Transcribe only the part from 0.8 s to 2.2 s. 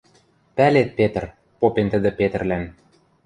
Петр,— попен тӹдӹ